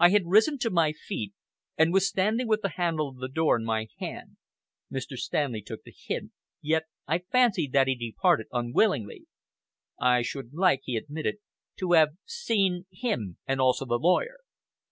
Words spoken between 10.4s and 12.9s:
like," he admitted, "to have seen